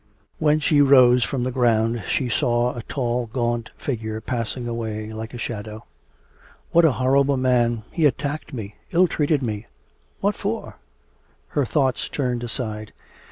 [0.39, 5.31] When she rose from the ground she saw a tall, gaunt figure passing away like
[5.31, 5.85] a shadow.
[6.71, 7.83] 'What a horrible man...
[7.91, 9.67] he attacked me, ill treated me...
[10.19, 10.77] what for?'
[11.49, 12.93] Her thoughts turned aside.